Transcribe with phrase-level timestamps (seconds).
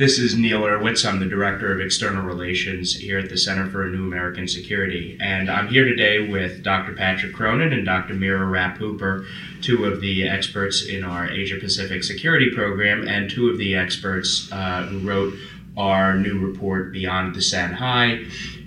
[0.00, 1.06] This is Neal Urwitz.
[1.06, 5.18] I'm the Director of External Relations here at the Center for a New American Security.
[5.20, 6.94] And I'm here today with Dr.
[6.94, 8.14] Patrick Cronin and Dr.
[8.14, 9.26] Mira Rapp Hooper,
[9.60, 14.48] two of the experts in our Asia Pacific Security Program, and two of the experts
[14.50, 15.34] uh, who wrote
[15.76, 18.24] our new report, Beyond the San Hai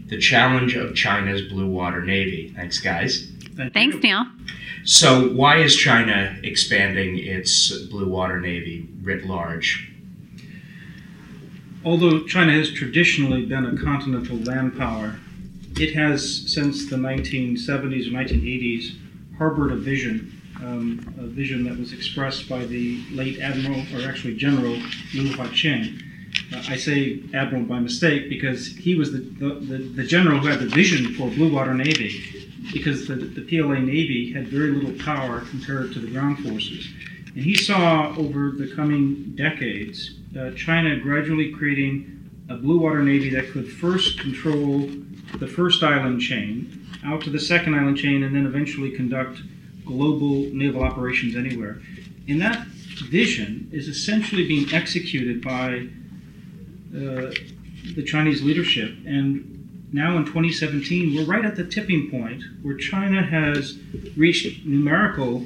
[0.09, 2.53] The Challenge of China's Blue Water Navy.
[2.55, 3.31] Thanks, guys.
[3.57, 4.25] Thank Thanks, Neil.
[4.85, 9.92] So, why is China expanding its blue water navy writ large?
[11.85, 15.19] Although China has traditionally been a continental land power,
[15.75, 18.95] it has, since the 1970s or 1980s,
[19.37, 24.35] harbored a vision, um, a vision that was expressed by the late Admiral, or actually
[24.35, 24.73] General
[25.13, 26.01] Liu Huaqing.
[26.53, 30.47] Uh, I say Admiral by mistake because he was the, the, the, the, general who
[30.47, 34.97] had the vision for Blue Water Navy, because the, the PLA Navy had very little
[35.03, 36.87] power compared to the ground forces.
[37.35, 43.29] And he saw over the coming decades uh, China gradually creating a blue water navy
[43.29, 44.89] that could first control
[45.39, 49.39] the first island chain, out to the second island chain, and then eventually conduct
[49.85, 51.81] global naval operations anywhere.
[52.27, 52.67] And that
[53.09, 55.87] vision is essentially being executed by
[56.95, 57.33] uh,
[57.95, 58.95] the Chinese leadership.
[59.05, 59.62] And
[59.93, 63.77] now in 2017, we're right at the tipping point where China has
[64.17, 65.45] reached numerical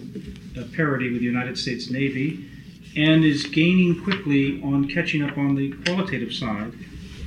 [0.57, 2.49] uh, parity with the United States Navy
[2.95, 6.73] and is gaining quickly on catching up on the qualitative side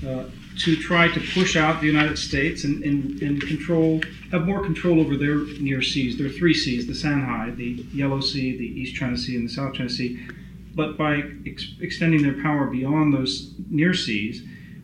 [0.06, 0.24] uh,
[0.58, 4.00] to try to push out the United States and, and, and control,
[4.32, 6.16] have more control over their near seas.
[6.16, 9.46] There are three seas the San Hai, the Yellow Sea, the East China Sea, and
[9.48, 10.26] the South China Sea.
[10.74, 14.42] But by ex- extending their power beyond those near seas,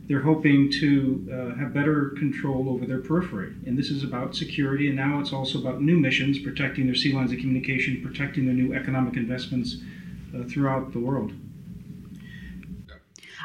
[0.08, 3.54] they're hoping to uh, have better control over their periphery.
[3.66, 7.12] And this is about security, and now it's also about new missions, protecting their sea
[7.12, 9.78] lines of communication, protecting their new economic investments
[10.34, 11.32] uh, throughout the world.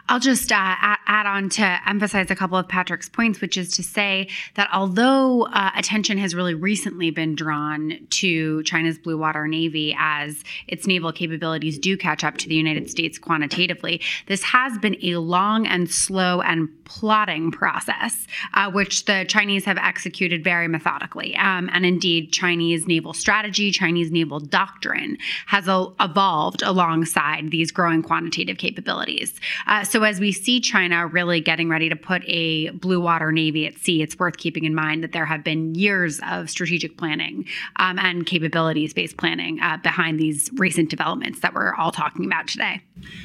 [0.07, 0.75] I'll just uh,
[1.11, 5.45] add on to emphasize a couple of Patrick's points, which is to say that although
[5.47, 11.11] uh, attention has really recently been drawn to China's Blue Water Navy as its naval
[11.11, 15.91] capabilities do catch up to the United States quantitatively, this has been a long and
[15.91, 21.35] slow and plotting process, uh, which the Chinese have executed very methodically.
[21.35, 28.57] Um, and indeed, Chinese naval strategy, Chinese naval doctrine has evolved alongside these growing quantitative
[28.57, 29.33] capabilities.
[29.67, 33.65] Uh, so as we see China really getting ready to put a blue water navy
[33.67, 37.45] at sea, it's worth keeping in mind that there have been years of strategic planning
[37.77, 42.47] um, and capabilities based planning uh, behind these recent developments that we're all talking about
[42.47, 42.81] today.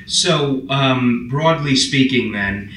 [0.06, 2.72] So, um, broadly speaking, then,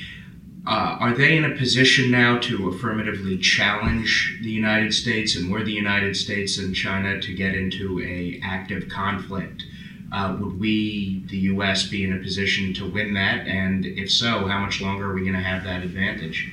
[0.68, 5.64] uh, are they in a position now to affirmatively challenge the United States and were
[5.64, 9.64] the United States and China to get into a active conflict?
[10.12, 13.48] Uh, would we, the U.S., be in a position to win that?
[13.48, 16.52] And if so, how much longer are we going to have that advantage?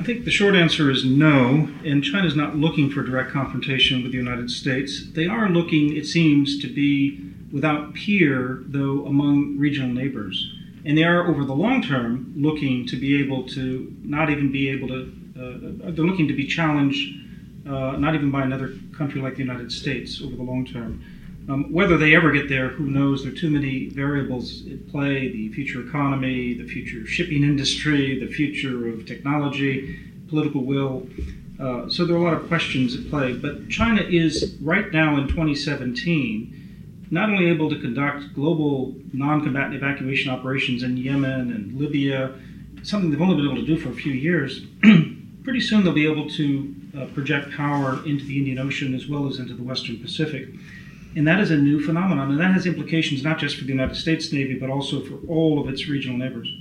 [0.00, 4.02] I think the short answer is no, and China is not looking for direct confrontation
[4.02, 5.04] with the United States.
[5.12, 7.20] They are looking, it seems, to be
[7.52, 10.52] without peer, though, among regional neighbors.
[10.84, 14.68] And they are, over the long term, looking to be able to not even be
[14.68, 17.20] able to, uh, they're looking to be challenged
[17.66, 21.02] uh, not even by another country like the United States over the long term.
[21.46, 23.22] Um, whether they ever get there, who knows?
[23.22, 28.32] There are too many variables at play the future economy, the future shipping industry, the
[28.32, 31.06] future of technology, political will.
[31.60, 33.34] Uh, so there are a lot of questions at play.
[33.34, 39.74] But China is, right now in 2017, not only able to conduct global non combatant
[39.74, 42.34] evacuation operations in Yemen and Libya,
[42.82, 44.62] something they've only been able to do for a few years,
[45.44, 49.28] pretty soon they'll be able to uh, project power into the Indian Ocean as well
[49.28, 50.48] as into the Western Pacific.
[51.16, 53.94] And that is a new phenomenon, and that has implications not just for the United
[53.94, 56.52] States Navy, but also for all of its regional neighbors.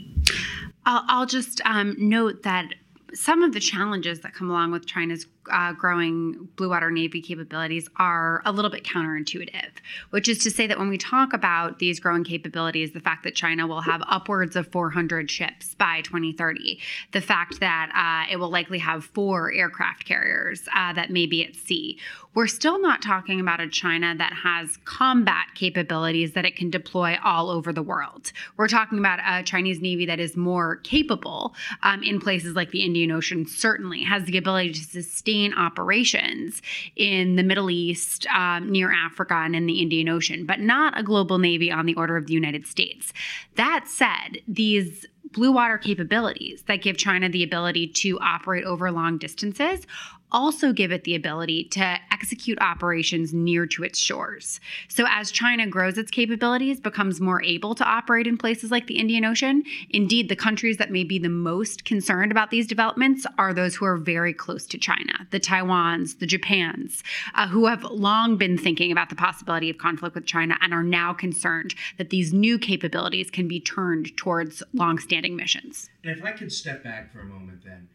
[0.86, 2.76] I'll, I'll just um, note that
[3.14, 7.90] some of the challenges that come along with China's uh, growing blue water navy capabilities
[7.98, 9.72] are a little bit counterintuitive,
[10.12, 13.36] which is to say that when we talk about these growing capabilities, the fact that
[13.36, 16.80] China will have upwards of 400 ships by 2030,
[17.12, 21.46] the fact that uh, it will likely have four aircraft carriers uh, that may be
[21.46, 22.00] at sea,
[22.34, 27.16] we're still not talking about a China that has combat capabilities that it can deploy
[27.24, 28.32] all over the world.
[28.58, 31.54] We're talking about a Chinese Navy that is more capable
[31.84, 36.62] um, in places like the Indian Ocean, certainly has the ability to sustain sustain operations
[36.96, 41.04] in the Middle East, um, near Africa, and in the Indian Ocean, but not a
[41.04, 43.14] global navy on the order of the United States.
[43.56, 49.18] That said, these blue water capabilities that give China the ability to operate over long
[49.18, 49.88] distances
[50.34, 54.60] also give it the ability to execute operations near to its shores.
[54.88, 58.98] So as China grows its capabilities, becomes more able to operate in places like the
[58.98, 63.54] Indian Ocean, indeed the countries that may be the most concerned about these developments are
[63.54, 67.04] those who are very close to China, the Taiwans, the Japans,
[67.36, 70.84] uh, who have long been thinking about the possibility of conflict with China and are
[70.84, 75.90] now concerned that these new capabilities can be turned towards long-standing missions.
[76.04, 77.90] And if I could step back for a moment then,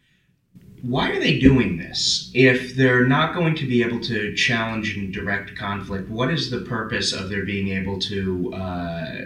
[0.82, 2.30] why are they doing this?
[2.34, 6.60] If they're not going to be able to challenge and direct conflict, what is the
[6.60, 9.16] purpose of their being able to uh,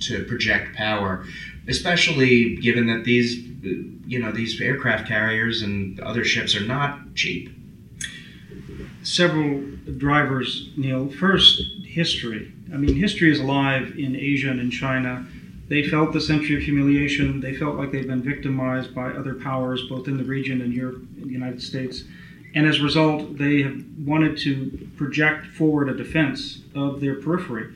[0.00, 1.24] to project power,
[1.68, 3.36] especially given that these
[4.06, 7.50] you know these aircraft carriers and other ships are not cheap?
[9.02, 9.62] Several
[9.98, 11.08] drivers, Neil.
[11.08, 12.52] First, history.
[12.72, 15.26] I mean, history is alive in Asia and in China
[15.68, 17.40] they felt the century of humiliation.
[17.40, 20.90] They felt like they'd been victimized by other powers, both in the region and here
[20.90, 22.04] in the United States.
[22.54, 27.74] And as a result, they have wanted to project forward a defense of their periphery.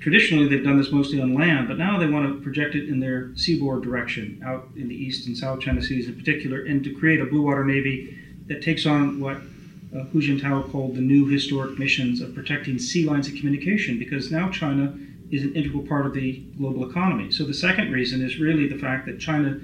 [0.00, 3.00] Traditionally, they've done this mostly on land, but now they want to project it in
[3.00, 6.94] their seaboard direction, out in the East and South China Seas in particular, and to
[6.94, 11.26] create a blue water navy that takes on what uh, Hu Jintao called the new
[11.26, 14.94] historic missions of protecting sea lines of communication, because now China
[15.30, 17.30] is an integral part of the global economy.
[17.30, 19.62] So the second reason is really the fact that China's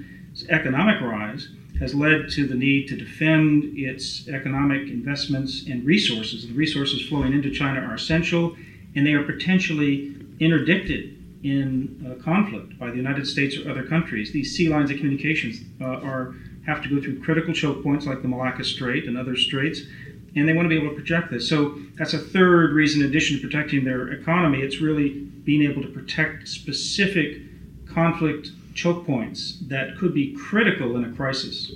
[0.49, 1.49] economic rise
[1.79, 6.47] has led to the need to defend its economic investments and resources.
[6.47, 8.55] The resources flowing into China are essential,
[8.95, 14.31] and they are potentially interdicted in uh, conflict by the United States or other countries.
[14.31, 16.33] These sea lines of communications uh, are
[16.65, 19.81] have to go through critical choke points like the Malacca Strait and other straits
[20.35, 21.49] and they want to be able to project this.
[21.49, 25.81] So that's a third reason, in addition to protecting their economy, it's really being able
[25.81, 27.41] to protect specific
[27.87, 31.71] conflict choke points that could be critical in a crisis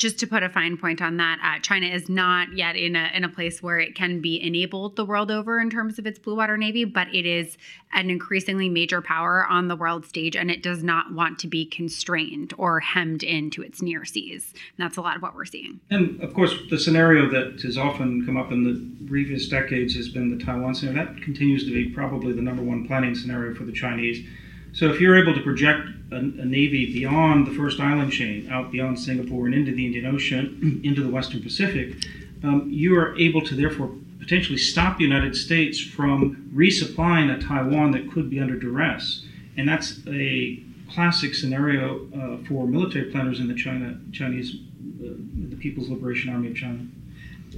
[0.00, 3.10] just to put a fine point on that, uh, China is not yet in a
[3.14, 6.18] in a place where it can be enabled the world over in terms of its
[6.18, 7.58] blue water navy, but it is
[7.92, 11.66] an increasingly major power on the world stage, and it does not want to be
[11.66, 14.54] constrained or hemmed into its near seas.
[14.54, 15.80] And that's a lot of what we're seeing.
[15.90, 20.08] And of course, the scenario that has often come up in the previous decades has
[20.08, 21.04] been the Taiwan scenario.
[21.04, 24.26] That continues to be probably the number one planning scenario for the Chinese.
[24.72, 28.70] So if you're able to project a, a, navy beyond the first island chain, out
[28.70, 31.96] beyond Singapore and into the Indian Ocean, into the Western Pacific,
[32.42, 37.90] um, you are able to therefore potentially stop the United States from resupplying a Taiwan
[37.92, 39.24] that could be under duress.
[39.56, 40.62] And that's a
[40.92, 44.54] classic scenario uh, for military planners in the China Chinese,
[45.02, 45.14] uh,
[45.48, 46.86] the People's Liberation Army of China.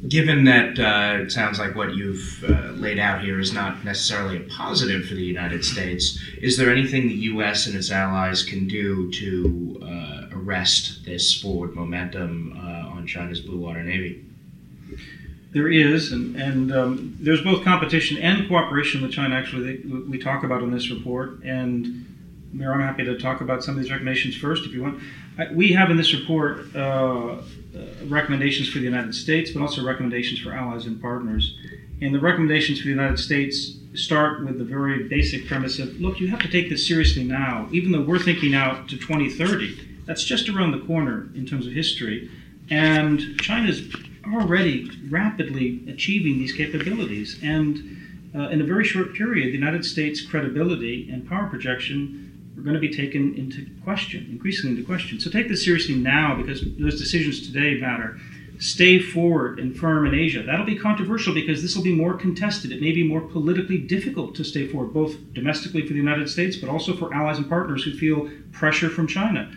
[0.08, 4.36] Given that uh, it sounds like what you've uh, laid out here is not necessarily
[4.36, 7.66] a positive for the United States, is there anything the U.S.
[7.66, 13.58] and its allies can do to uh, arrest this forward momentum uh, on China's Blue
[13.58, 14.24] Water Navy?
[15.52, 19.36] There is, and, and um, there's both competition and cooperation with China.
[19.36, 22.11] Actually, they, we talk about in this report, and
[22.52, 25.00] Mira, I'm happy to talk about some of these recommendations first if you want.
[25.52, 27.36] We have in this report uh,
[28.04, 31.56] recommendations for the United States, but also recommendations for allies and partners.
[32.02, 36.20] And the recommendations for the United States start with the very basic premise of look,
[36.20, 40.02] you have to take this seriously now, even though we're thinking out to 2030.
[40.04, 42.30] That's just around the corner in terms of history.
[42.68, 43.82] And China's
[44.34, 47.38] already rapidly achieving these capabilities.
[47.42, 47.98] And
[48.34, 52.74] uh, in a very short period, the United States' credibility and power projection are going
[52.74, 55.18] to be taken into question, increasingly into question.
[55.20, 58.18] So take this seriously now because those decisions today matter.
[58.58, 60.42] Stay forward and firm in Asia.
[60.42, 62.70] That'll be controversial because this will be more contested.
[62.70, 66.56] It may be more politically difficult to stay forward, both domestically for the United States,
[66.56, 69.50] but also for allies and partners who feel pressure from China.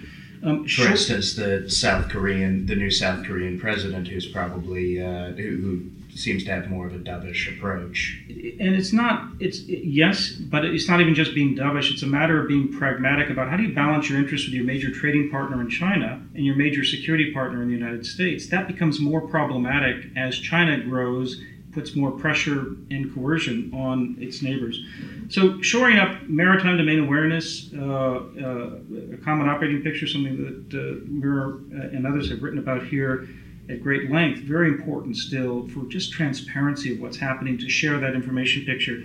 [0.44, 5.58] Um, for instance, the South Korean, the new South Korean president, who's probably uh, who,
[5.58, 8.24] who seems to have more of a dovish approach.
[8.30, 11.92] And it's not, it's yes, but it's not even just being dovish.
[11.92, 14.64] It's a matter of being pragmatic about how do you balance your interests with your
[14.64, 18.48] major trading partner in China and your major security partner in the United States.
[18.48, 21.42] That becomes more problematic as China grows,
[21.74, 24.80] puts more pressure and coercion on its neighbors.
[25.28, 31.04] So shoring up maritime domain awareness, uh, uh, a common operating picture, something that uh,
[31.06, 31.58] Mira
[31.94, 33.28] and others have written about here
[33.70, 38.14] at great length, very important still for just transparency of what's happening to share that
[38.14, 39.04] information picture.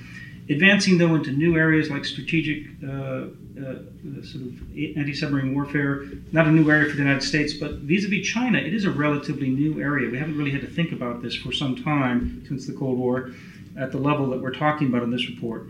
[0.48, 3.26] Advancing though into new areas like strategic uh,
[3.60, 8.26] uh, sort of anti-submarine warfare, not a new area for the United States, but vis-a-vis
[8.26, 10.10] China, it is a relatively new area.
[10.10, 13.30] We haven't really had to think about this for some time since the Cold War
[13.78, 15.68] at the level that we're talking about in this report.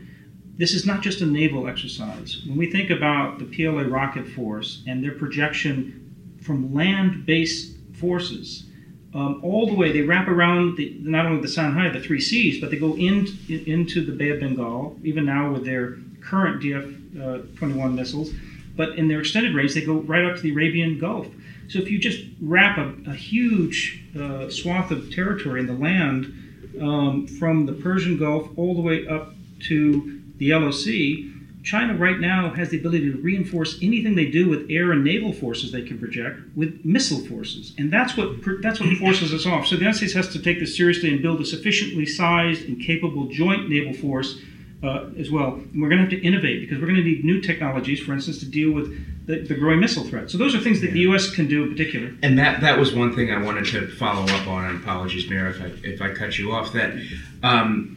[0.56, 2.42] This is not just a naval exercise.
[2.46, 8.69] When we think about the PLA rocket force and their projection from land-based forces
[9.14, 9.92] um, all the way.
[9.92, 12.96] They wrap around the, not only the San Hai, the three seas, but they go
[12.96, 18.30] in, into the Bay of Bengal, even now with their current DF 21 missiles.
[18.76, 21.26] But in their extended range, they go right up to the Arabian Gulf.
[21.68, 26.32] So if you just wrap a, a huge uh, swath of territory in the land
[26.80, 29.34] um, from the Persian Gulf all the way up
[29.68, 34.48] to the Yellow Sea, China right now has the ability to reinforce anything they do
[34.48, 38.30] with air and naval forces they can project with missile forces, and that's what
[38.62, 39.66] that's what forces us off.
[39.66, 42.80] So the United States has to take this seriously and build a sufficiently sized and
[42.80, 44.40] capable joint naval force
[44.82, 45.54] uh, as well.
[45.54, 48.12] And we're going to have to innovate because we're going to need new technologies, for
[48.12, 50.30] instance, to deal with the, the growing missile threat.
[50.30, 50.92] So those are things that yeah.
[50.94, 51.30] the U.S.
[51.30, 52.14] can do in particular.
[52.22, 54.64] And that that was one thing I wanted to follow up on.
[54.64, 56.72] And apologies, Mira, if I if I cut you off.
[56.72, 56.94] That.
[57.42, 57.96] Um,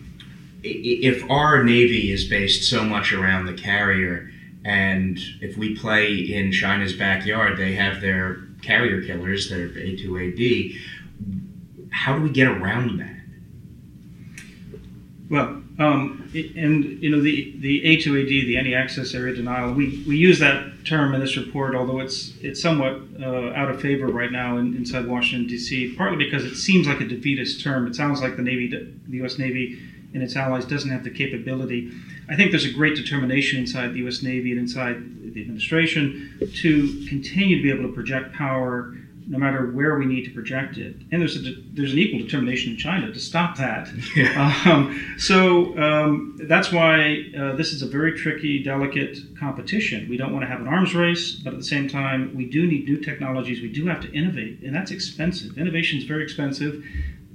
[0.63, 4.31] if our Navy is based so much around the carrier,
[4.65, 10.77] and if we play in China's backyard, they have their carrier killers, their A2AD,
[11.91, 13.09] how do we get around that?
[15.29, 20.39] Well, um, and you know the the A2AD, the anti-access area denial, we, we use
[20.39, 24.57] that term in this report, although it's it's somewhat uh, out of favor right now
[24.57, 25.95] in, inside Washington D.C.
[25.95, 27.87] Partly because it seems like a defeatist term.
[27.87, 29.39] It sounds like the Navy, the U.S.
[29.39, 29.79] Navy
[30.13, 31.91] and its allies doesn't have the capability.
[32.29, 34.21] I think there's a great determination inside the U.S.
[34.21, 38.93] Navy and inside the administration to continue to be able to project power
[39.27, 40.95] no matter where we need to project it.
[41.11, 43.89] And there's a, there's an equal determination in China to stop that.
[44.15, 44.61] Yeah.
[44.65, 50.07] Um, so um, that's why uh, this is a very tricky, delicate competition.
[50.07, 52.67] We don't want to have an arms race, but at the same time, we do
[52.67, 53.61] need new technologies.
[53.61, 55.57] We do have to innovate, and that's expensive.
[55.57, 56.83] Innovation is very expensive.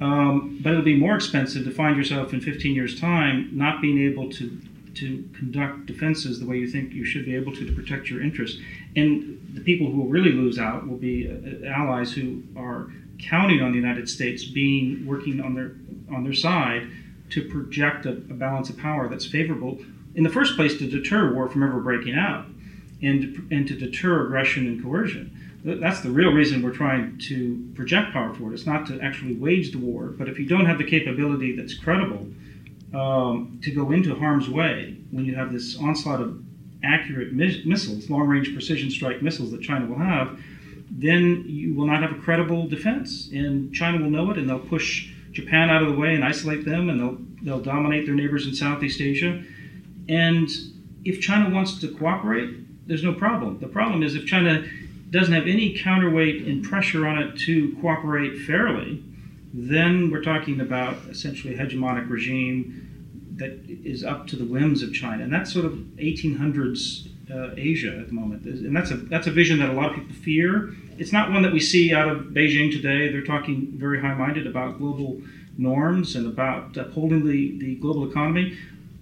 [0.00, 3.98] Um, but it'll be more expensive to find yourself in 15 years' time not being
[3.98, 4.60] able to
[4.94, 8.20] to conduct defenses the way you think you should be able to to protect your
[8.22, 8.60] interests.
[8.96, 13.60] And the people who will really lose out will be uh, allies who are counting
[13.62, 15.72] on the United States being working on their
[16.14, 16.88] on their side
[17.30, 19.78] to project a, a balance of power that's favorable
[20.14, 22.46] in the first place to deter war from ever breaking out
[23.02, 28.12] and and to deter aggression and coercion that's the real reason we're trying to project
[28.12, 28.54] power forward.
[28.54, 31.75] It's not to actually wage the war, but if you don't have the capability that's
[31.75, 32.26] credible
[32.94, 36.42] um, to go into harm's way when you have this onslaught of
[36.82, 40.38] accurate mis- missiles, long range precision strike missiles that China will have,
[40.90, 43.28] then you will not have a credible defense.
[43.32, 46.64] And China will know it, and they'll push Japan out of the way and isolate
[46.64, 49.42] them, and they'll, they'll dominate their neighbors in Southeast Asia.
[50.08, 50.48] And
[51.04, 53.58] if China wants to cooperate, there's no problem.
[53.58, 54.64] The problem is if China
[55.10, 59.02] doesn't have any counterweight and pressure on it to cooperate fairly,
[59.52, 62.84] then we're talking about essentially a hegemonic regime
[63.36, 67.96] that is up to the whims of China, and that's sort of 1800s uh, Asia
[67.98, 70.74] at the moment, and that's a that's a vision that a lot of people fear.
[70.98, 73.12] It's not one that we see out of Beijing today.
[73.12, 75.20] They're talking very high-minded about global
[75.56, 78.56] norms and about upholding the, the global economy.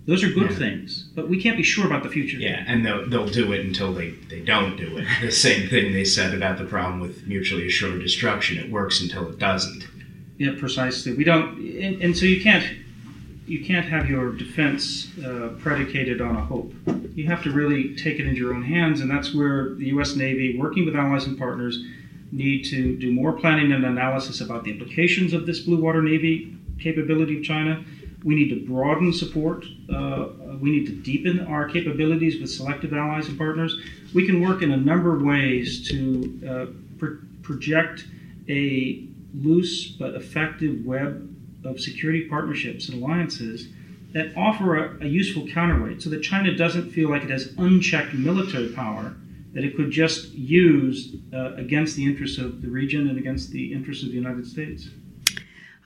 [0.07, 0.57] Those are good yeah.
[0.57, 2.37] things, but we can't be sure about the future.
[2.37, 5.07] Yeah, and they'll, they'll do it until they, they don't do it.
[5.21, 8.57] The same thing they said about the problem with mutually assured destruction.
[8.57, 9.85] It works until it doesn't.
[10.39, 11.13] Yeah, precisely.
[11.15, 12.65] We don't, and, and so you can't
[13.47, 16.73] you can't have your defense uh, predicated on a hope.
[17.15, 20.17] You have to really take it into your own hands, and that's where the U.S.
[20.17, 21.79] Navy, working with allies and partners,
[22.33, 26.57] need to do more planning and analysis about the implications of this blue water navy
[26.81, 27.85] capability of China
[28.27, 29.65] we need to broaden support.
[29.89, 30.27] Uh,
[30.61, 33.81] we need to deepen our capabilities with selective allies and partners.
[34.13, 36.67] We can work in a number of ways to uh,
[36.99, 38.05] pro- project
[38.49, 41.33] a loose but effective web
[41.65, 43.69] of security partnerships and alliances
[44.13, 48.13] that offer a, a useful counterweight so that China doesn't feel like it has unchecked
[48.15, 49.15] military power
[49.53, 53.73] that it could just use uh, against the interests of the region and against the
[53.73, 54.89] interests of the United States.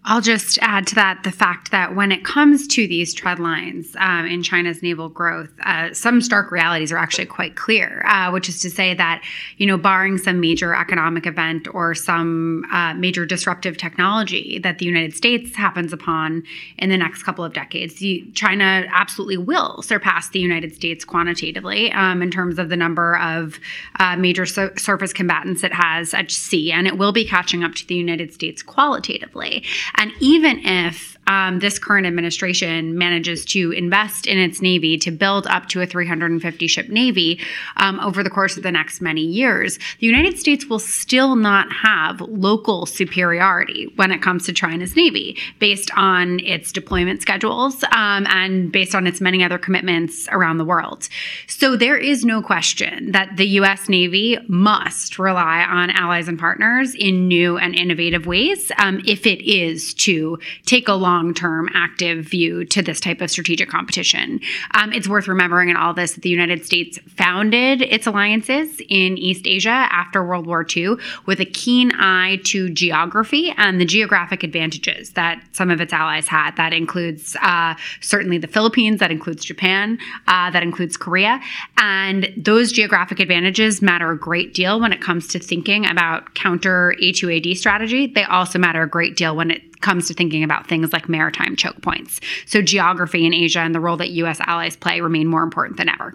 [0.03, 3.95] I'll just add to that the fact that when it comes to these trend lines
[3.99, 8.49] um, in China's naval growth, uh, some stark realities are actually quite clear, uh, which
[8.49, 9.23] is to say that,
[9.59, 14.87] you know, barring some major economic event or some uh, major disruptive technology that the
[14.87, 16.45] United States happens upon
[16.79, 18.03] in the next couple of decades,
[18.33, 23.61] China absolutely will surpass the United States quantitatively um, in terms of the number of
[23.99, 27.87] uh, major surface combatants it has at sea, and it will be catching up to
[27.87, 29.63] the United States qualitatively.
[29.97, 35.47] And even if um, this current administration manages to invest in its Navy to build
[35.47, 37.41] up to a 350 ship Navy
[37.77, 41.73] um, over the course of the next many years, the United States will still not
[41.73, 48.27] have local superiority when it comes to China's Navy based on its deployment schedules um,
[48.27, 51.09] and based on its many other commitments around the world.
[51.47, 53.89] So there is no question that the U.S.
[53.89, 59.41] Navy must rely on allies and partners in new and innovative ways um, if it
[59.49, 64.41] is to take a long term active view to this type of strategic competition.
[64.75, 69.19] Um, it's worth remembering in all this that the United States founded its alliances in
[69.19, 70.97] East Asia after World War II
[71.27, 76.27] with a keen eye to geography and the geographic advantages that some of its allies
[76.27, 76.57] had.
[76.57, 81.41] That includes uh, certainly the Philippines, that includes Japan, uh, that includes Korea.
[81.77, 86.95] And those geographic advantages matter a great deal when it comes to thinking about counter
[87.03, 88.07] A2AD strategy.
[88.07, 91.57] They also matter a great deal when it comes to thinking about things like maritime
[91.57, 92.21] choke points.
[92.47, 94.41] So, geography in Asia and the role that U.S.
[94.41, 96.15] allies play remain more important than ever.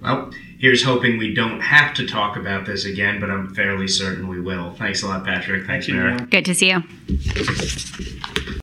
[0.00, 4.26] Well, here's hoping we don't have to talk about this again, but I'm fairly certain
[4.26, 4.72] we will.
[4.72, 5.66] Thanks a lot, Patrick.
[5.66, 6.14] Thanks, Thank you, Mara.
[6.14, 6.26] Mara.
[6.26, 8.32] Good to see you.